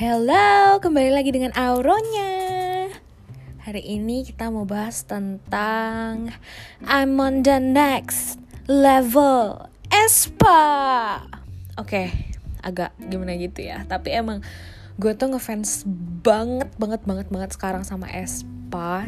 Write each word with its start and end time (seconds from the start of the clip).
Hello, 0.00 0.80
kembali 0.80 1.12
lagi 1.12 1.28
dengan 1.28 1.52
Auronya. 1.52 2.88
Hari 3.60 3.84
ini 3.84 4.24
kita 4.24 4.48
mau 4.48 4.64
bahas 4.64 5.04
tentang 5.04 6.32
I'm 6.88 7.20
on 7.20 7.44
the 7.44 7.60
next 7.60 8.40
level 8.64 9.68
Espa. 9.92 11.20
Oke, 11.76 12.32
agak 12.64 12.96
gimana 12.96 13.36
gitu 13.36 13.60
ya. 13.60 13.84
Tapi 13.84 14.16
emang 14.16 14.40
gue 14.96 15.12
tuh 15.12 15.36
ngefans 15.36 15.84
banget 16.24 16.72
banget 16.80 17.04
banget 17.04 17.28
banget 17.28 17.52
sekarang 17.52 17.84
sama 17.84 18.08
Espa. 18.08 18.59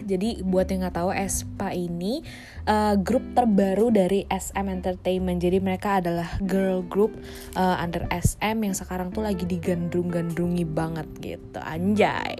Jadi 0.02 0.42
buat 0.42 0.66
yang 0.66 0.82
nggak 0.82 0.98
tahu 0.98 1.14
Espa 1.14 1.70
ini 1.70 2.20
uh, 2.66 2.98
grup 2.98 3.22
terbaru 3.38 3.94
dari 3.94 4.26
SM 4.26 4.66
Entertainment. 4.66 5.38
Jadi 5.38 5.62
mereka 5.62 6.02
adalah 6.02 6.26
girl 6.42 6.82
group 6.82 7.14
uh, 7.54 7.78
under 7.78 8.04
SM 8.10 8.58
yang 8.58 8.74
sekarang 8.74 9.14
tuh 9.14 9.22
lagi 9.22 9.46
digandrung-gandrungi 9.46 10.66
banget 10.66 11.08
gitu. 11.22 11.58
Anjay. 11.62 12.36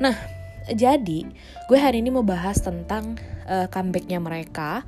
Nah, 0.00 0.16
jadi 0.72 1.28
gue 1.68 1.78
hari 1.78 2.00
ini 2.00 2.12
mau 2.12 2.24
bahas 2.24 2.60
tentang 2.60 3.20
uh, 3.44 3.68
comebacknya 3.68 4.20
mereka. 4.20 4.84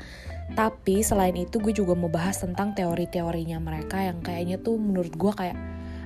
Tapi 0.50 1.06
selain 1.06 1.38
itu 1.38 1.62
gue 1.62 1.70
juga 1.70 1.94
mau 1.94 2.10
bahas 2.10 2.42
tentang 2.42 2.74
teori-teorinya 2.74 3.62
mereka 3.62 4.02
yang 4.02 4.18
kayaknya 4.18 4.58
tuh 4.58 4.82
menurut 4.82 5.14
gue 5.14 5.30
kayak 5.30 5.54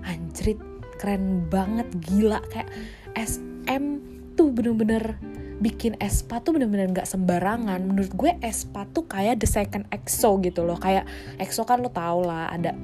anjrit 0.05 0.61
keren 1.01 1.49
banget 1.49 1.89
gila 1.97 2.45
kayak 2.53 2.69
SM 3.17 4.05
tuh 4.37 4.53
bener-bener 4.53 5.17
bikin 5.63 5.95
Espa 6.03 6.43
tuh 6.43 6.57
bener-bener 6.59 6.91
nggak 6.91 7.07
sembarangan 7.07 7.79
menurut 7.83 8.13
gue 8.15 8.33
Espa 8.43 8.87
tuh 8.91 9.07
kayak 9.07 9.39
the 9.43 9.49
second 9.49 9.87
EXO 9.95 10.43
gitu 10.43 10.67
loh 10.67 10.79
kayak 10.79 11.07
EXO 11.39 11.63
kan 11.63 11.79
lo 11.83 11.91
tau 11.91 12.27
lah 12.27 12.51
ada 12.51 12.75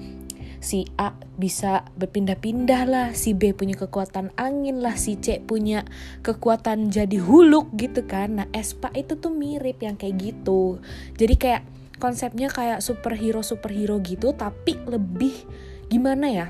si 0.60 0.84
A 1.00 1.16
bisa 1.40 1.88
berpindah-pindah 1.96 2.82
lah, 2.84 3.08
si 3.16 3.32
B 3.32 3.56
punya 3.56 3.80
kekuatan 3.80 4.36
angin 4.36 4.84
lah, 4.84 4.92
si 4.92 5.16
C 5.16 5.40
punya 5.40 5.88
kekuatan 6.20 6.92
jadi 6.92 7.16
huluk 7.16 7.72
gitu 7.80 8.04
kan. 8.04 8.44
Nah, 8.44 8.46
Espa 8.52 8.92
itu 8.92 9.16
tuh 9.16 9.32
mirip 9.32 9.80
yang 9.80 9.96
kayak 9.96 10.20
gitu. 10.20 10.76
Jadi 11.16 11.34
kayak 11.40 11.62
konsepnya 11.96 12.52
kayak 12.52 12.84
superhero 12.84 13.40
superhero 13.40 14.00
gitu 14.04 14.36
tapi 14.36 14.76
lebih 14.84 15.32
gimana 15.88 16.28
ya? 16.28 16.46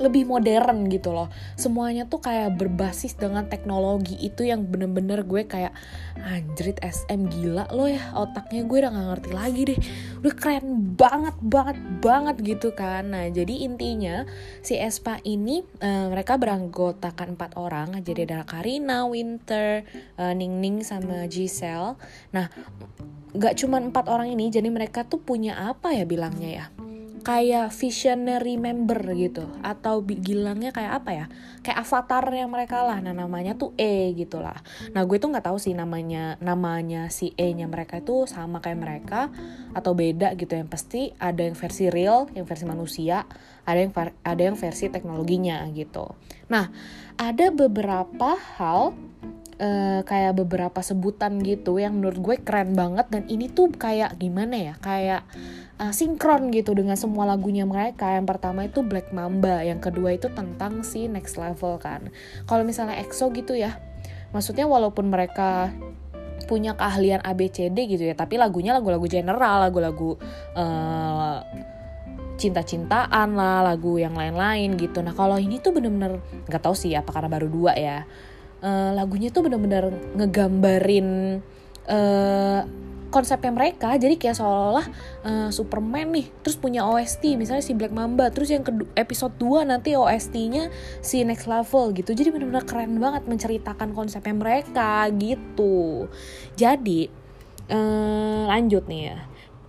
Lebih 0.00 0.24
modern 0.24 0.88
gitu 0.88 1.12
loh. 1.12 1.28
Semuanya 1.54 2.08
tuh 2.08 2.24
kayak 2.24 2.56
berbasis 2.56 3.12
dengan 3.14 3.46
teknologi 3.46 4.16
itu 4.18 4.48
yang 4.48 4.64
bener-bener 4.64 5.22
gue 5.28 5.44
kayak 5.44 5.76
anjrit 6.24 6.80
SM 6.80 7.28
gila 7.28 7.68
lo 7.70 7.84
ya 7.84 8.16
otaknya 8.16 8.64
gue 8.64 8.76
udah 8.80 8.90
gak 8.90 9.06
ngerti 9.12 9.30
lagi 9.36 9.62
deh. 9.68 9.78
Udah 10.24 10.34
keren 10.34 10.66
banget 10.96 11.36
banget 11.44 11.78
banget 12.00 12.36
gitu 12.40 12.72
kan. 12.72 13.12
Nah 13.12 13.28
jadi 13.28 13.54
intinya 13.68 14.24
si 14.64 14.80
Espa 14.80 15.20
ini 15.28 15.60
uh, 15.84 16.08
mereka 16.08 16.40
beranggotakan 16.40 17.36
empat 17.36 17.60
orang 17.60 18.00
jadi 18.00 18.24
ada 18.24 18.48
Karina, 18.48 19.04
Winter, 19.04 19.84
uh, 20.16 20.32
Ning 20.32 20.58
Ning 20.64 20.80
sama 20.80 21.28
Giselle. 21.28 22.00
Nah 22.32 22.48
gak 23.36 23.60
cuma 23.62 23.78
empat 23.78 24.10
orang 24.10 24.32
ini 24.34 24.50
jadi 24.50 24.66
mereka 24.72 25.06
tuh 25.06 25.22
punya 25.22 25.54
apa 25.70 25.94
ya 25.94 26.02
bilangnya 26.02 26.50
ya 26.50 26.89
kayak 27.20 27.70
visionary 27.70 28.56
member 28.56 29.00
gitu 29.16 29.48
atau 29.60 30.00
bilangnya 30.00 30.72
kayak 30.72 30.92
apa 31.04 31.10
ya? 31.12 31.26
Kayak 31.60 31.84
avatarnya 31.84 32.46
mereka 32.48 32.82
lah 32.82 32.98
nah 33.04 33.12
namanya 33.12 33.54
tuh 33.54 33.76
E 33.76 34.12
gitu 34.16 34.40
lah. 34.40 34.56
Nah 34.96 35.04
gue 35.04 35.16
tuh 35.20 35.28
nggak 35.30 35.46
tahu 35.46 35.60
sih 35.60 35.76
namanya 35.76 36.40
namanya 36.40 37.12
si 37.12 37.36
E 37.36 37.52
nya 37.52 37.68
mereka 37.68 38.00
itu 38.00 38.24
sama 38.24 38.58
kayak 38.64 38.80
mereka 38.80 39.20
atau 39.76 39.92
beda 39.92 40.34
gitu. 40.34 40.56
Yang 40.56 40.70
pasti 40.72 41.02
ada 41.20 41.44
yang 41.44 41.56
versi 41.56 41.92
real 41.92 42.26
yang 42.32 42.48
versi 42.48 42.64
manusia 42.64 43.28
ada 43.68 43.78
yang 43.78 43.92
ada 44.24 44.42
yang 44.42 44.56
versi 44.56 44.88
teknologinya 44.88 45.62
gitu. 45.70 46.16
Nah 46.48 46.72
ada 47.20 47.52
beberapa 47.52 48.34
hal 48.56 48.96
uh, 49.60 50.00
kayak 50.08 50.40
beberapa 50.40 50.80
sebutan 50.80 51.38
gitu 51.44 51.76
yang 51.76 52.00
menurut 52.00 52.18
gue 52.18 52.36
keren 52.40 52.72
banget 52.72 53.06
dan 53.12 53.28
ini 53.28 53.52
tuh 53.52 53.68
kayak 53.70 54.16
gimana 54.16 54.56
ya 54.56 54.74
kayak 54.80 55.22
uh, 55.76 55.92
sinkron 55.92 56.48
gitu 56.50 56.72
dengan 56.72 56.96
semua 56.96 57.28
lagunya 57.28 57.68
mereka. 57.68 58.16
Yang 58.16 58.26
pertama 58.36 58.66
itu 58.66 58.80
Black 58.80 59.12
Mamba 59.12 59.62
yang 59.62 59.78
kedua 59.78 60.16
itu 60.16 60.32
tentang 60.32 60.80
si 60.82 61.06
next 61.06 61.36
level 61.36 61.76
kan. 61.76 62.08
Kalau 62.48 62.64
misalnya 62.64 62.96
EXO 62.98 63.30
gitu 63.36 63.54
ya 63.54 63.76
maksudnya 64.30 64.66
walaupun 64.66 65.10
mereka 65.10 65.74
punya 66.46 66.74
keahlian 66.74 67.22
ABCD 67.22 67.86
gitu 67.86 68.02
ya 68.06 68.14
tapi 68.16 68.38
lagunya 68.38 68.74
lagu-lagu 68.74 69.06
general 69.06 69.70
lagu-lagu 69.70 70.18
uh, 70.58 71.42
cinta-cintaan 72.40 73.36
lah 73.36 73.60
lagu 73.60 74.00
yang 74.00 74.16
lain-lain 74.16 74.80
gitu. 74.80 75.04
Nah 75.04 75.12
kalau 75.12 75.36
ini 75.36 75.60
tuh 75.60 75.76
bener-bener 75.76 76.24
nggak 76.48 76.62
tahu 76.64 76.72
sih 76.72 76.96
apa 76.96 77.12
karena 77.12 77.28
baru 77.28 77.52
dua 77.52 77.76
ya 77.76 78.08
uh, 78.60 78.90
lagunya 78.94 79.28
tuh 79.32 79.44
bener-bener 79.44 79.92
ngegambarin 80.16 81.40
uh, 81.88 82.62
konsepnya 83.10 83.50
mereka. 83.50 83.98
Jadi 83.98 84.16
kayak 84.16 84.38
seolah-olah 84.38 84.86
uh, 85.26 85.48
Superman 85.50 86.14
nih 86.14 86.30
terus 86.40 86.56
punya 86.56 86.86
OST 86.86 87.34
misalnya 87.34 87.66
si 87.66 87.74
Black 87.74 87.90
Mamba 87.90 88.30
terus 88.30 88.54
yang 88.54 88.62
kedua 88.62 88.86
episode 88.94 89.34
2 89.36 89.66
nanti 89.66 89.98
OST-nya 89.98 90.70
si 91.02 91.26
Next 91.26 91.50
Level 91.50 91.90
gitu. 91.92 92.14
Jadi 92.14 92.30
bener-bener 92.30 92.64
keren 92.64 92.96
banget 93.02 93.26
menceritakan 93.26 93.92
konsepnya 93.92 94.32
mereka 94.32 95.10
gitu. 95.10 96.06
Jadi 96.54 97.10
uh, 97.68 98.46
lanjut 98.46 98.86
nih 98.86 99.02
ya. 99.12 99.18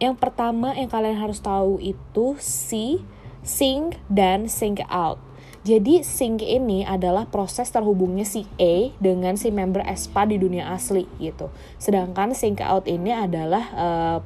Yang 0.02 0.16
pertama 0.18 0.74
yang 0.74 0.90
kalian 0.90 1.18
harus 1.18 1.42
tahu 1.42 1.78
itu 1.82 2.38
si 2.38 3.02
sing 3.42 3.98
dan 4.06 4.46
sing 4.46 4.78
out 4.86 5.18
jadi 5.62 6.02
sync 6.02 6.42
ini 6.42 6.82
adalah 6.82 7.30
proses 7.30 7.70
terhubungnya 7.70 8.26
si 8.26 8.50
A 8.58 8.90
dengan 8.98 9.38
si 9.38 9.54
member 9.54 9.86
ESPA 9.86 10.26
di 10.26 10.42
dunia 10.42 10.74
asli 10.74 11.06
gitu. 11.22 11.54
Sedangkan 11.78 12.34
sync 12.34 12.66
out 12.66 12.90
ini 12.90 13.14
adalah 13.14 13.66
uh, 13.78 14.18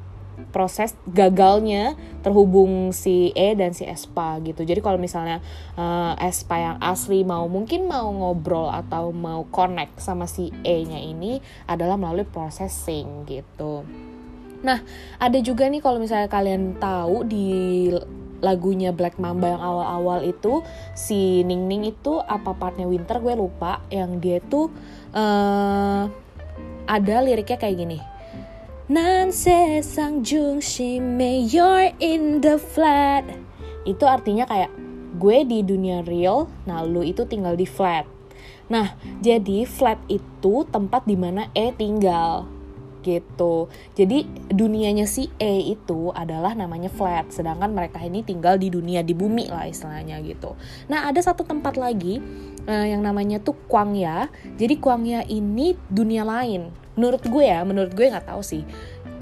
proses 0.48 0.96
gagalnya 1.08 1.96
terhubung 2.24 2.92
si 2.92 3.36
E 3.36 3.52
dan 3.52 3.76
si 3.76 3.84
ESPA 3.84 4.40
gitu. 4.44 4.64
Jadi 4.64 4.80
kalau 4.80 4.96
misalnya 4.96 5.44
uh, 5.76 6.16
ESPA 6.16 6.56
yang 6.56 6.76
asli 6.80 7.20
mau 7.20 7.44
mungkin 7.52 7.84
mau 7.84 8.08
ngobrol 8.08 8.72
atau 8.72 9.12
mau 9.12 9.44
connect 9.48 10.00
sama 10.00 10.24
si 10.24 10.52
E-nya 10.64 11.00
ini 11.00 11.40
adalah 11.68 12.00
melalui 12.00 12.24
proses 12.24 12.72
sync 12.72 13.28
gitu. 13.28 13.84
Nah, 14.64 14.80
ada 15.20 15.38
juga 15.44 15.68
nih 15.68 15.84
kalau 15.84 16.00
misalnya 16.00 16.32
kalian 16.32 16.80
tahu 16.80 17.28
di 17.28 17.48
lagunya 18.44 18.92
Black 18.92 19.16
Mamba 19.16 19.56
yang 19.56 19.62
awal-awal 19.62 20.24
itu 20.26 20.60
si 20.92 21.44
Ning 21.44 21.68
Ning 21.68 21.88
itu 21.88 22.20
apa 22.24 22.52
partnya 22.56 22.88
Winter 22.88 23.20
gue 23.20 23.34
lupa. 23.36 23.80
Yang 23.92 24.10
dia 24.20 24.38
tuh 24.44 24.66
uh, 25.14 26.10
ada 26.86 27.16
liriknya 27.22 27.58
kayak 27.58 27.76
gini. 27.76 27.98
Nan 28.86 29.34
sesang 29.34 30.22
jung 30.22 30.62
shi 30.62 31.02
you're 31.50 31.90
in 31.98 32.38
the 32.38 32.56
flat. 32.56 33.26
Itu 33.82 34.06
artinya 34.06 34.46
kayak 34.46 34.70
gue 35.16 35.48
di 35.48 35.64
dunia 35.64 36.04
real 36.04 36.46
nah 36.68 36.84
lu 36.84 37.02
itu 37.02 37.26
tinggal 37.26 37.56
di 37.58 37.66
flat. 37.66 38.06
Nah 38.70 38.94
jadi 39.18 39.66
flat 39.66 39.98
itu 40.06 40.66
tempat 40.70 41.06
di 41.06 41.18
mana 41.18 41.50
E 41.54 41.74
tinggal 41.74 42.55
gitu. 43.06 43.70
Jadi 43.94 44.26
dunianya 44.50 45.06
si 45.06 45.30
E 45.38 45.70
itu 45.70 46.10
adalah 46.10 46.58
namanya 46.58 46.90
flat, 46.90 47.30
sedangkan 47.30 47.70
mereka 47.70 48.02
ini 48.02 48.26
tinggal 48.26 48.58
di 48.58 48.66
dunia 48.66 49.06
di 49.06 49.14
bumi 49.14 49.46
lah 49.46 49.70
istilahnya 49.70 50.18
gitu. 50.26 50.58
Nah 50.90 51.06
ada 51.06 51.22
satu 51.22 51.46
tempat 51.46 51.78
lagi 51.78 52.18
uh, 52.66 52.86
yang 52.86 53.06
namanya 53.06 53.38
tuh 53.38 53.54
Kwangya. 53.70 54.26
Jadi 54.58 54.82
Kwangya 54.82 55.22
ini 55.30 55.78
dunia 55.86 56.26
lain. 56.26 56.74
Menurut 56.98 57.22
gue 57.22 57.44
ya, 57.46 57.62
menurut 57.62 57.94
gue 57.94 58.10
nggak 58.10 58.26
tahu 58.26 58.42
sih. 58.42 58.66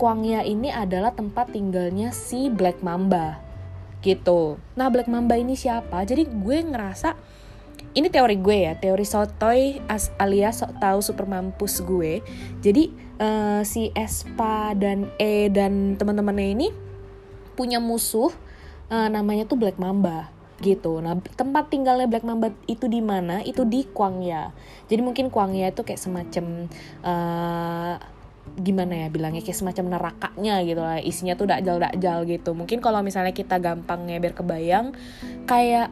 Kwangya 0.00 0.42
ini 0.48 0.72
adalah 0.72 1.12
tempat 1.12 1.52
tinggalnya 1.52 2.10
si 2.10 2.48
Black 2.48 2.80
Mamba 2.80 3.44
gitu. 4.00 4.60
Nah 4.76 4.88
Black 4.92 5.08
Mamba 5.08 5.36
ini 5.36 5.56
siapa? 5.56 6.04
Jadi 6.04 6.28
gue 6.28 6.58
ngerasa 6.60 7.16
ini 7.94 8.10
teori 8.10 8.36
gue 8.42 8.58
ya, 8.66 8.74
teori 8.74 9.06
sotoy 9.06 9.78
alias 10.18 10.62
sok 10.62 10.82
tahu 10.82 10.98
super 10.98 11.30
mampus 11.30 11.78
gue. 11.86 12.20
Jadi 12.58 12.90
uh, 13.22 13.62
si 13.62 13.94
Espa 13.94 14.74
dan 14.74 15.14
E 15.16 15.46
dan 15.46 15.94
teman-temannya 15.94 16.48
ini 16.58 16.68
punya 17.54 17.78
musuh 17.78 18.34
uh, 18.90 19.08
namanya 19.08 19.46
tuh 19.46 19.54
Black 19.54 19.78
Mamba 19.78 20.34
gitu. 20.58 20.98
Nah, 20.98 21.18
tempat 21.38 21.70
tinggalnya 21.70 22.10
Black 22.10 22.26
Mamba 22.26 22.50
itu 22.66 22.90
di 22.90 22.98
mana? 22.98 23.42
Itu 23.46 23.62
di 23.62 23.86
Kwangya. 23.86 24.50
Jadi 24.90 25.00
mungkin 25.02 25.30
Kwangya 25.30 25.70
itu 25.70 25.86
kayak 25.86 26.02
semacam 26.02 26.66
uh, 27.06 27.94
gimana 28.58 29.06
ya 29.06 29.08
bilangnya 29.08 29.40
kayak 29.40 29.56
semacam 29.56 29.96
nerakanya 29.96 30.60
gitu 30.68 30.84
lah 30.84 31.00
isinya 31.00 31.32
tuh 31.32 31.48
dakjal 31.48 31.80
dakjal 31.80 32.28
gitu 32.28 32.52
mungkin 32.52 32.84
kalau 32.84 33.00
misalnya 33.00 33.32
kita 33.32 33.56
gampangnya 33.56 34.20
biar 34.20 34.36
kebayang 34.36 34.92
kayak 35.48 35.88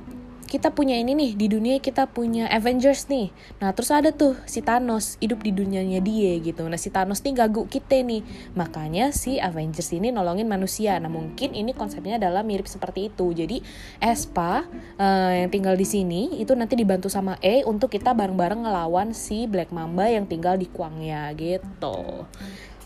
kita 0.52 0.68
punya 0.68 1.00
ini 1.00 1.16
nih 1.16 1.32
di 1.32 1.48
dunia 1.48 1.80
kita 1.80 2.04
punya 2.12 2.44
Avengers 2.52 3.08
nih. 3.08 3.32
Nah 3.64 3.72
terus 3.72 3.88
ada 3.88 4.12
tuh 4.12 4.36
si 4.44 4.60
Thanos 4.60 5.16
hidup 5.16 5.40
di 5.40 5.48
dunianya 5.48 6.04
dia 6.04 6.36
gitu. 6.44 6.68
Nah 6.68 6.76
si 6.76 6.92
Thanos 6.92 7.24
nih 7.24 7.40
gaguk 7.40 7.72
kita 7.72 8.04
nih. 8.04 8.20
Makanya 8.52 9.16
si 9.16 9.40
Avengers 9.40 9.96
ini 9.96 10.12
nolongin 10.12 10.44
manusia. 10.44 11.00
Nah 11.00 11.08
mungkin 11.08 11.56
ini 11.56 11.72
konsepnya 11.72 12.20
adalah 12.20 12.44
mirip 12.44 12.68
seperti 12.68 13.08
itu. 13.08 13.32
Jadi 13.32 13.64
Espa 13.96 14.68
uh, 15.00 15.32
yang 15.32 15.48
tinggal 15.48 15.72
di 15.72 15.88
sini 15.88 16.36
itu 16.36 16.52
nanti 16.52 16.76
dibantu 16.76 17.08
sama 17.08 17.40
E 17.40 17.64
untuk 17.64 17.88
kita 17.88 18.12
bareng-bareng 18.12 18.68
ngelawan 18.68 19.16
si 19.16 19.48
Black 19.48 19.72
Mamba 19.72 20.12
yang 20.12 20.28
tinggal 20.28 20.60
di 20.60 20.68
Kuangnya 20.68 21.32
gitu. 21.32 22.28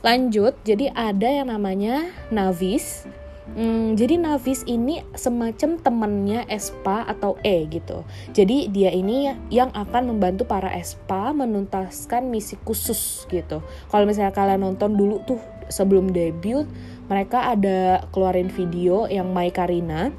Lanjut 0.07 0.55
jadi 0.63 0.95
ada 0.95 1.27
yang 1.27 1.51
namanya 1.51 2.07
Navis 2.31 3.11
Hmm, 3.55 3.95
jadi 3.95 4.19
Navis 4.19 4.67
ini 4.67 5.07
semacam 5.15 5.79
temannya 5.79 6.51
Espa 6.51 7.07
atau 7.07 7.39
E 7.47 7.63
gitu. 7.71 8.03
Jadi 8.35 8.67
dia 8.75 8.91
ini 8.91 9.31
yang 9.55 9.71
akan 9.71 10.11
membantu 10.11 10.51
para 10.51 10.75
Espa 10.75 11.31
menuntaskan 11.31 12.27
misi 12.27 12.59
khusus 12.67 13.23
gitu. 13.31 13.63
Kalau 13.87 14.05
misalnya 14.05 14.35
kalian 14.35 14.67
nonton 14.67 14.99
dulu 14.99 15.23
tuh 15.23 15.39
sebelum 15.71 16.11
debut, 16.11 16.67
mereka 17.07 17.55
ada 17.55 18.03
keluarin 18.11 18.51
video 18.51 19.07
yang 19.07 19.31
Mai 19.31 19.55
Karina 19.55 20.11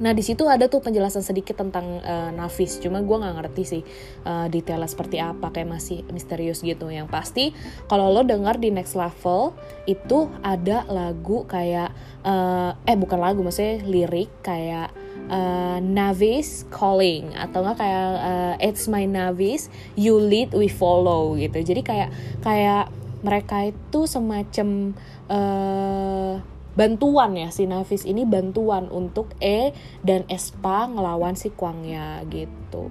Nah 0.00 0.16
di 0.16 0.24
situ 0.24 0.48
ada 0.48 0.66
tuh 0.66 0.80
penjelasan 0.80 1.20
sedikit 1.20 1.60
tentang 1.60 2.00
uh, 2.00 2.32
Nafis, 2.32 2.80
cuma 2.80 3.04
gue 3.04 3.16
nggak 3.20 3.36
ngerti 3.36 3.62
sih 3.68 3.82
uh, 4.24 4.48
detailnya 4.48 4.88
seperti 4.88 5.20
apa, 5.20 5.52
kayak 5.52 5.68
masih 5.68 6.02
misterius 6.08 6.64
gitu. 6.64 6.88
Yang 6.88 7.08
pasti 7.12 7.44
kalau 7.84 8.08
lo 8.08 8.24
dengar 8.24 8.56
di 8.56 8.72
next 8.72 8.96
level 8.96 9.52
itu 9.84 10.32
ada 10.40 10.88
lagu 10.88 11.44
kayak 11.44 11.92
uh, 12.24 12.72
eh 12.88 12.96
bukan 12.96 13.20
lagu, 13.20 13.44
maksudnya 13.44 13.84
lirik 13.84 14.32
kayak 14.40 14.88
uh, 15.28 15.78
Navis 15.84 16.64
calling 16.72 17.36
atau 17.36 17.60
enggak 17.60 17.84
kayak 17.84 18.08
uh, 18.24 18.54
It's 18.56 18.88
my 18.88 19.04
Navis, 19.04 19.68
you 20.00 20.16
lead 20.16 20.56
we 20.56 20.72
follow 20.72 21.36
gitu. 21.36 21.60
Jadi 21.60 21.84
kayak 21.84 22.08
kayak 22.40 22.88
mereka 23.20 23.68
itu 23.68 24.08
semacam 24.08 24.96
uh, 25.28 26.40
bantuan 26.80 27.36
ya 27.36 27.52
si 27.52 27.68
Navis 27.68 28.08
ini 28.08 28.24
bantuan 28.24 28.88
untuk 28.88 29.36
E 29.36 29.76
dan 30.00 30.24
Espa 30.32 30.88
ngelawan 30.88 31.36
si 31.36 31.52
Kuangya 31.52 32.24
gitu. 32.32 32.88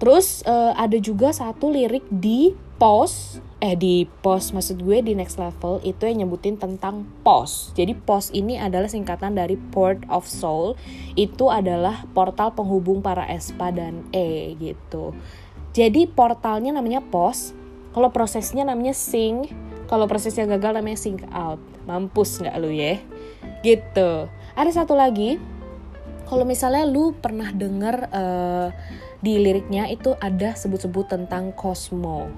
Terus 0.00 0.40
uh, 0.48 0.72
ada 0.72 0.96
juga 0.96 1.28
satu 1.36 1.68
lirik 1.68 2.08
di 2.08 2.56
pos 2.80 3.38
eh 3.62 3.78
di 3.78 4.04
pos 4.04 4.50
maksud 4.50 4.82
gue 4.82 5.00
di 5.00 5.12
next 5.16 5.40
level 5.40 5.80
itu 5.84 6.04
yang 6.08 6.24
nyebutin 6.24 6.56
tentang 6.56 7.04
pos. 7.20 7.76
Jadi 7.76 7.92
pos 7.92 8.32
ini 8.32 8.56
adalah 8.56 8.88
singkatan 8.88 9.36
dari 9.36 9.60
Port 9.60 10.08
of 10.08 10.24
Soul. 10.24 10.72
Itu 11.12 11.52
adalah 11.52 12.08
portal 12.16 12.56
penghubung 12.56 13.04
para 13.04 13.28
Espa 13.28 13.68
dan 13.68 14.08
E 14.16 14.56
gitu. 14.56 15.12
Jadi 15.76 16.08
portalnya 16.08 16.72
namanya 16.72 17.04
pos. 17.04 17.52
Kalau 17.94 18.10
prosesnya 18.10 18.66
namanya 18.66 18.90
sing 18.90 19.46
kalau 19.90 20.08
prosesnya 20.08 20.48
gagal 20.48 20.80
namanya 20.80 20.98
sink 21.00 21.22
out 21.32 21.60
mampus 21.84 22.40
nggak 22.40 22.56
lu 22.60 22.70
ya 22.72 23.00
gitu 23.60 24.28
ada 24.54 24.70
satu 24.70 24.96
lagi 24.96 25.36
kalau 26.24 26.48
misalnya 26.48 26.88
lu 26.88 27.12
pernah 27.12 27.52
denger 27.52 27.96
uh, 28.08 28.68
di 29.24 29.40
liriknya 29.40 29.88
itu 29.88 30.12
ada 30.20 30.52
sebut-sebut 30.52 31.08
tentang 31.08 31.56
Cosmo. 31.56 32.28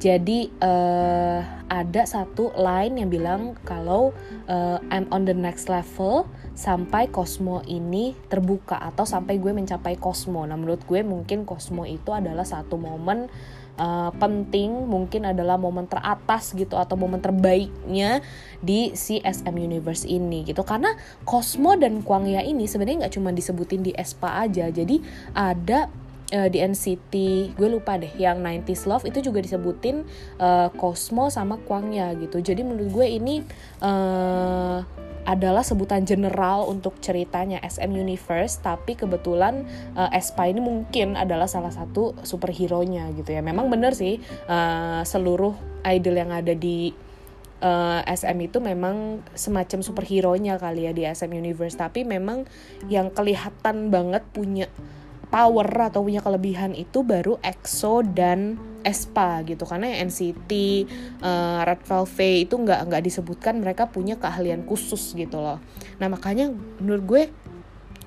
Jadi 0.00 0.48
uh, 0.64 1.44
ada 1.68 2.02
satu 2.08 2.50
line 2.56 3.04
yang 3.04 3.10
bilang 3.12 3.54
kalau 3.68 4.16
uh, 4.48 4.80
I'm 4.88 5.06
on 5.12 5.28
the 5.28 5.36
next 5.36 5.68
level 5.68 6.24
sampai 6.56 7.12
Cosmo 7.12 7.60
ini 7.68 8.16
terbuka 8.32 8.80
atau 8.80 9.04
sampai 9.04 9.36
gue 9.38 9.52
mencapai 9.52 10.00
Cosmo. 10.00 10.42
Nah 10.48 10.56
menurut 10.56 10.82
gue 10.88 11.04
mungkin 11.04 11.44
Cosmo 11.44 11.84
itu 11.84 12.10
adalah 12.16 12.48
satu 12.48 12.80
momen 12.80 13.28
uh, 13.78 14.10
penting 14.16 14.88
mungkin 14.88 15.28
adalah 15.28 15.56
momen 15.56 15.88
teratas 15.88 16.52
gitu 16.52 16.76
atau 16.76 16.96
momen 16.98 17.22
terbaiknya 17.22 18.20
di 18.60 18.92
si 18.98 19.20
SM 19.22 19.54
Universe 19.54 20.04
ini 20.08 20.44
gitu. 20.44 20.64
Karena 20.66 20.92
Cosmo 21.24 21.76
dan 21.78 22.04
Kwangya 22.04 22.44
ini 22.44 22.68
sebenarnya 22.68 23.06
nggak 23.06 23.14
cuma 23.16 23.30
disebutin 23.32 23.84
di 23.84 23.92
Espa 23.94 24.42
aja. 24.44 24.68
Jadi 24.68 25.00
ada 25.32 25.88
uh, 26.32 26.48
di 26.48 26.58
NCT 26.58 27.14
gue 27.54 27.68
lupa 27.68 28.00
deh 28.00 28.10
yang 28.16 28.40
90s 28.40 28.88
Love 28.88 29.04
itu 29.06 29.20
juga 29.20 29.44
disebutin 29.44 30.02
uh, 30.40 30.68
Cosmo 30.74 31.28
sama 31.28 31.60
Kwangya 31.60 32.16
gitu. 32.18 32.40
Jadi 32.40 32.64
menurut 32.64 32.90
gue 32.90 33.06
ini 33.06 33.44
uh, 33.84 34.80
adalah 35.22 35.62
sebutan 35.62 36.02
general 36.02 36.66
untuk 36.66 36.98
ceritanya 36.98 37.62
SM 37.62 37.94
Universe 37.94 38.58
tapi 38.58 38.98
kebetulan 38.98 39.62
uh, 39.94 40.10
Espa 40.10 40.50
ini 40.50 40.58
mungkin 40.58 41.14
adalah 41.14 41.46
salah 41.46 41.70
satu 41.70 42.18
superhero-nya 42.26 43.10
gitu 43.14 43.30
ya. 43.30 43.42
Memang 43.42 43.70
bener 43.70 43.94
sih 43.94 44.18
uh, 44.50 45.02
seluruh 45.06 45.54
idol 45.86 46.18
yang 46.18 46.30
ada 46.34 46.54
di 46.54 46.90
uh, 47.62 48.02
eh, 48.02 48.14
SM 48.18 48.38
itu 48.42 48.58
memang 48.58 49.22
semacam 49.32 49.80
superhero-nya 49.80 50.58
kali 50.58 50.90
ya 50.90 50.92
di 50.92 51.06
SM 51.06 51.30
Universe 51.30 51.78
tapi 51.78 52.02
memang 52.02 52.44
yang 52.90 53.14
kelihatan 53.14 53.94
banget 53.94 54.26
punya 54.34 54.66
power 55.32 55.64
atau 55.88 56.04
punya 56.04 56.20
kelebihan 56.20 56.76
itu 56.76 57.00
baru 57.00 57.40
EXO 57.40 58.04
dan 58.04 58.60
Espa 58.84 59.40
gitu. 59.48 59.64
Karena 59.64 59.88
yang 59.88 60.12
NCT, 60.12 60.50
uh, 61.24 61.64
Red 61.64 61.80
Velvet 61.88 62.36
itu 62.44 62.54
nggak 62.60 62.80
nggak 62.92 63.02
disebutkan 63.08 63.64
mereka 63.64 63.88
punya 63.88 64.20
keahlian 64.20 64.68
khusus 64.68 65.16
gitu 65.16 65.40
loh. 65.40 65.56
Nah 65.96 66.12
makanya 66.12 66.52
menurut 66.52 67.04
gue 67.08 67.22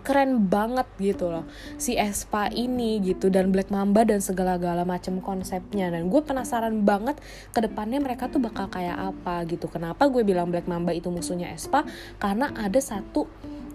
keren 0.05 0.45
banget 0.45 0.85
gitu 1.01 1.33
loh 1.33 1.49
si 1.81 1.97
Espa 1.97 2.45
ini 2.53 3.01
gitu 3.01 3.33
dan 3.33 3.49
Black 3.49 3.73
Mamba 3.73 4.05
dan 4.05 4.21
segala-gala 4.21 4.85
macam 4.85 5.17
konsepnya. 5.17 5.89
Dan 5.89 6.13
gue 6.13 6.21
penasaran 6.21 6.85
banget 6.85 7.17
ke 7.49 7.59
depannya 7.65 7.97
mereka 7.97 8.29
tuh 8.29 8.37
bakal 8.37 8.69
kayak 8.69 9.01
apa 9.01 9.41
gitu. 9.49 9.65
Kenapa 9.65 10.05
gue 10.13 10.21
bilang 10.21 10.53
Black 10.53 10.69
Mamba 10.69 10.93
itu 10.93 11.09
musuhnya 11.09 11.49
Espa 11.49 11.81
karena 12.21 12.53
ada 12.53 12.77
satu 12.77 13.25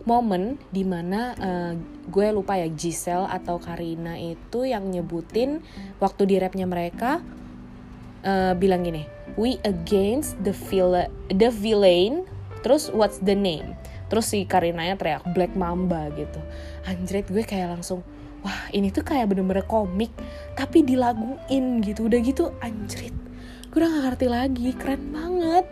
momen 0.08 0.56
di 0.72 0.84
mana 0.84 1.34
uh, 1.36 1.72
gue 2.08 2.26
lupa 2.32 2.56
ya 2.56 2.68
Giselle 2.72 3.28
atau 3.28 3.60
Karina 3.60 4.16
itu 4.16 4.64
yang 4.64 4.88
nyebutin 4.88 5.60
waktu 6.00 6.22
di 6.28 6.36
rapnya 6.40 6.64
mereka 6.64 7.20
uh, 8.24 8.52
bilang 8.56 8.84
gini 8.84 9.04
we 9.38 9.60
against 9.62 10.34
the 10.42 10.52
villain 10.52 11.10
the 11.30 11.52
villain 11.52 12.26
terus 12.60 12.92
what's 12.92 13.20
the 13.24 13.36
name? 13.36 13.76
Terus 14.10 14.32
si 14.32 14.42
Karinanya 14.44 14.98
teriak 14.98 15.22
Black 15.32 15.54
Mamba 15.54 16.10
gitu. 16.18 16.40
Anjrit 16.84 17.30
gue 17.30 17.44
kayak 17.46 17.78
langsung 17.78 18.04
wah 18.40 18.72
ini 18.72 18.88
tuh 18.88 19.04
kayak 19.04 19.28
bener-bener 19.28 19.64
komik 19.64 20.12
tapi 20.58 20.84
dilaguin 20.84 21.80
gitu. 21.84 22.10
Udah 22.10 22.20
gitu 22.20 22.52
anjrit 22.60 23.14
gue 23.70 23.78
udah 23.78 23.86
gak 23.86 24.04
ngerti 24.10 24.26
lagi 24.26 24.68
keren 24.74 25.02
banget. 25.14 25.66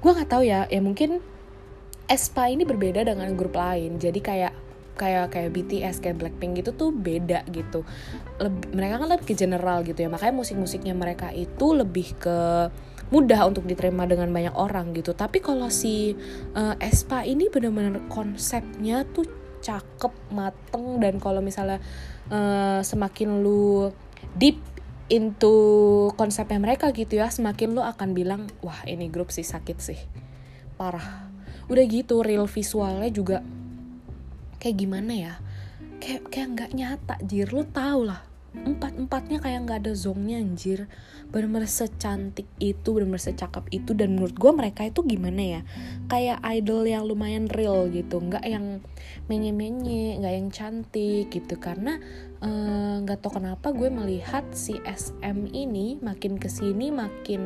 Gue 0.00 0.10
nggak 0.12 0.30
tahu 0.30 0.42
ya 0.44 0.68
ya 0.68 0.80
mungkin 0.84 1.24
Espa 2.10 2.50
ini 2.50 2.66
berbeda 2.66 3.06
dengan 3.06 3.30
grup 3.38 3.54
lain. 3.54 4.02
Jadi 4.02 4.18
kayak 4.18 4.52
kayak 4.98 5.32
kayak 5.32 5.50
BTS 5.54 6.02
kayak 6.02 6.18
Blackpink 6.18 6.58
gitu 6.58 6.74
tuh 6.74 6.90
beda 6.90 7.46
gitu. 7.54 7.86
Leb, 8.42 8.74
mereka 8.74 8.98
kan 8.98 9.08
lebih 9.14 9.26
ke 9.30 9.34
general 9.38 9.86
gitu 9.86 10.02
ya. 10.02 10.10
Makanya 10.10 10.34
musik-musiknya 10.34 10.92
mereka 10.98 11.30
itu 11.30 11.70
lebih 11.70 12.18
ke 12.18 12.68
mudah 13.14 13.46
untuk 13.46 13.62
diterima 13.64 14.10
dengan 14.10 14.26
banyak 14.34 14.54
orang 14.58 14.90
gitu. 14.92 15.14
Tapi 15.14 15.38
kalau 15.38 15.70
si 15.70 16.18
uh, 16.58 16.74
Espa 16.82 17.22
ini 17.22 17.46
bener-bener 17.46 18.02
konsepnya 18.10 19.06
tuh 19.06 19.30
cakep 19.62 20.34
mateng 20.34 20.98
dan 20.98 21.22
kalau 21.22 21.38
misalnya 21.38 21.78
uh, 22.32 22.82
semakin 22.82 23.44
lu 23.44 23.94
deep 24.34 24.58
into 25.10 25.54
konsepnya 26.14 26.58
mereka 26.58 26.94
gitu 26.94 27.18
ya 27.18 27.28
semakin 27.28 27.74
lu 27.74 27.82
akan 27.82 28.14
bilang 28.14 28.46
wah 28.62 28.82
ini 28.82 29.06
grup 29.06 29.30
sih 29.30 29.46
sakit 29.46 29.78
sih. 29.78 30.00
Parah 30.74 31.29
udah 31.70 31.84
gitu 31.86 32.26
real 32.26 32.50
visualnya 32.50 33.08
juga 33.14 33.38
kayak 34.58 34.76
gimana 34.76 35.12
ya? 35.14 35.34
Kayak 36.02 36.22
kayak 36.28 36.48
nggak 36.58 36.70
nyata 36.74 37.16
jir. 37.22 37.48
Lu 37.54 37.62
tau 37.70 38.02
lah 38.02 38.26
empat 38.50 38.98
empatnya 38.98 39.38
kayak 39.38 39.62
nggak 39.62 39.78
ada 39.86 39.92
zongnya 39.94 40.42
anjir. 40.42 40.90
Bener-bener 41.30 41.70
secantik 41.70 42.50
itu 42.58 42.88
bener-bener 42.90 43.22
secakep 43.22 43.70
itu 43.70 43.94
dan 43.94 44.18
menurut 44.18 44.34
gue 44.34 44.50
mereka 44.50 44.82
itu 44.82 45.06
gimana 45.06 45.38
ya? 45.38 45.60
Kayak 46.10 46.42
idol 46.58 46.82
yang 46.82 47.06
lumayan 47.06 47.46
real 47.46 47.86
gitu 47.86 48.18
nggak 48.18 48.42
yang 48.42 48.82
menye-menye 49.30 50.18
nggak 50.18 50.34
yang 50.34 50.48
cantik 50.50 51.30
gitu. 51.30 51.54
Karena 51.62 52.02
eh, 52.42 52.94
nggak 53.06 53.18
uh, 53.18 53.22
tau 53.22 53.38
kenapa 53.38 53.70
gue 53.70 53.86
melihat 53.86 54.42
si 54.50 54.74
SM 54.82 55.54
ini 55.54 56.02
makin 56.02 56.34
ke 56.34 56.50
sini 56.50 56.90
makin 56.90 57.42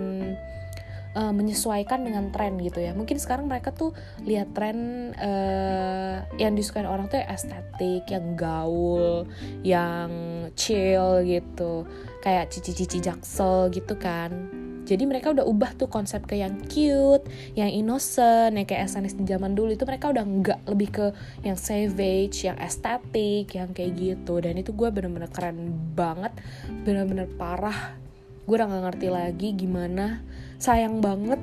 uh, 1.14 1.32
menyesuaikan 1.32 2.02
dengan 2.04 2.28
tren 2.34 2.58
gitu 2.60 2.82
ya 2.82 2.92
mungkin 2.92 3.16
sekarang 3.16 3.46
mereka 3.46 3.70
tuh 3.70 3.94
lihat 4.26 4.52
tren 4.52 5.10
uh, 5.16 6.26
yang 6.36 6.58
disukai 6.58 6.84
orang 6.84 7.06
tuh 7.08 7.22
estetik 7.22 8.04
yang 8.10 8.34
gaul 8.34 9.24
yang 9.62 10.10
chill 10.58 11.22
gitu 11.24 11.88
kayak 12.20 12.50
cici-cici 12.50 13.00
jaksel 13.00 13.70
gitu 13.72 13.94
kan 13.96 14.64
jadi 14.84 15.08
mereka 15.08 15.32
udah 15.32 15.48
ubah 15.48 15.72
tuh 15.80 15.88
konsep 15.88 16.28
ke 16.28 16.36
yang 16.36 16.60
cute, 16.68 17.24
yang 17.56 17.72
innocent, 17.72 18.52
yang 18.52 18.68
kayak 18.68 18.84
SNS 18.84 19.16
di 19.16 19.24
zaman 19.24 19.56
dulu 19.56 19.72
itu 19.72 19.88
mereka 19.88 20.12
udah 20.12 20.20
nggak 20.20 20.60
lebih 20.68 20.88
ke 20.92 21.06
yang 21.40 21.56
savage, 21.56 22.44
yang 22.44 22.60
estetik, 22.60 23.48
yang 23.56 23.72
kayak 23.72 23.96
gitu. 23.96 24.44
Dan 24.44 24.60
itu 24.60 24.76
gue 24.76 24.88
bener-bener 24.92 25.32
keren 25.32 25.72
banget, 25.96 26.36
bener-bener 26.84 27.24
parah. 27.40 27.96
Gue 28.44 28.60
udah 28.60 28.68
gak 28.68 28.84
ngerti 28.92 29.08
lagi 29.08 29.48
gimana. 29.56 30.20
Sayang 30.58 31.04
banget 31.04 31.40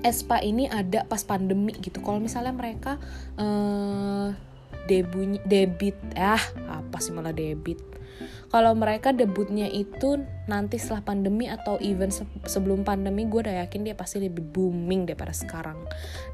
Espa 0.00 0.40
ini 0.40 0.64
ada 0.64 1.04
pas 1.04 1.20
pandemi 1.24 1.76
gitu. 1.76 2.00
Kalau 2.00 2.20
misalnya 2.20 2.56
mereka 2.56 2.96
uh, 3.36 4.32
debut 4.88 5.36
debit, 5.44 5.96
ah 6.16 6.40
apa 6.72 6.98
sih 7.04 7.12
malah 7.12 7.36
debit? 7.36 7.90
Kalau 8.50 8.74
mereka 8.74 9.14
debutnya 9.14 9.70
itu 9.70 10.18
nanti 10.50 10.74
setelah 10.74 11.06
pandemi 11.06 11.46
atau 11.46 11.78
even 11.78 12.10
se 12.10 12.26
sebelum 12.50 12.82
pandemi 12.82 13.22
gue 13.30 13.46
udah 13.46 13.62
yakin 13.62 13.86
dia 13.86 13.94
pasti 13.94 14.18
lebih 14.18 14.42
booming 14.42 15.06
daripada 15.06 15.30
sekarang. 15.30 15.78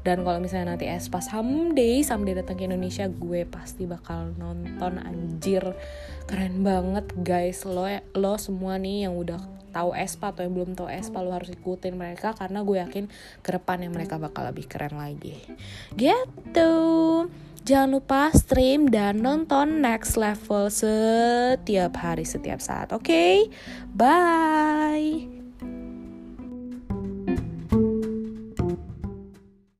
Dan 0.01 0.25
kalau 0.25 0.41
misalnya 0.41 0.73
nanti 0.73 0.89
Espa 0.89 1.21
someday 1.21 2.01
someday 2.01 2.33
datang 2.33 2.57
ke 2.57 2.65
Indonesia 2.65 3.05
gue 3.05 3.45
pasti 3.45 3.85
bakal 3.85 4.33
nonton 4.33 4.97
anjir. 4.97 5.61
Keren 6.25 6.65
banget 6.65 7.05
guys. 7.21 7.61
Lo 7.69 7.85
lo 8.17 8.33
semua 8.41 8.81
nih 8.81 9.05
yang 9.05 9.13
udah 9.13 9.56
tahu 9.77 9.93
Espa 9.93 10.33
atau 10.33 10.41
yang 10.41 10.57
belum 10.57 10.73
tahu 10.73 10.89
Espa 10.89 11.21
lo 11.21 11.29
harus 11.29 11.53
ikutin 11.53 11.93
mereka 11.93 12.33
karena 12.33 12.65
gue 12.65 12.77
yakin 12.81 13.05
ke 13.45 13.49
depan 13.53 13.85
yang 13.85 13.93
mereka 13.93 14.17
bakal 14.17 14.49
lebih 14.49 14.65
keren 14.65 14.97
lagi 14.97 15.37
gitu 15.93 16.73
Jangan 17.67 17.99
lupa 17.99 18.31
stream 18.31 18.87
dan 18.87 19.19
nonton 19.19 19.83
Next 19.83 20.15
Level 20.15 20.71
setiap 20.71 21.99
hari, 21.99 22.23
setiap 22.23 22.63
saat. 22.63 22.95
Oke, 22.95 23.11
okay? 23.11 23.35
bye. 23.91 25.36